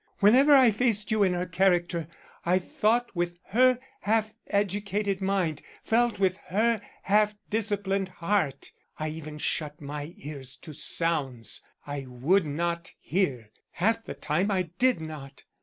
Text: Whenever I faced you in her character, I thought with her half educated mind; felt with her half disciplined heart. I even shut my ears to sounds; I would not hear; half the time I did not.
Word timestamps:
Whenever 0.17 0.55
I 0.55 0.71
faced 0.71 1.11
you 1.11 1.21
in 1.21 1.33
her 1.33 1.45
character, 1.45 2.07
I 2.43 2.57
thought 2.57 3.15
with 3.15 3.37
her 3.49 3.77
half 3.99 4.33
educated 4.47 5.21
mind; 5.21 5.61
felt 5.83 6.17
with 6.17 6.37
her 6.47 6.81
half 7.03 7.35
disciplined 7.51 8.09
heart. 8.09 8.71
I 8.97 9.09
even 9.09 9.37
shut 9.37 9.79
my 9.79 10.15
ears 10.17 10.55
to 10.63 10.73
sounds; 10.73 11.61
I 11.85 12.07
would 12.09 12.47
not 12.47 12.91
hear; 12.99 13.51
half 13.73 14.03
the 14.03 14.15
time 14.15 14.49
I 14.49 14.71
did 14.79 14.99
not. 14.99 15.43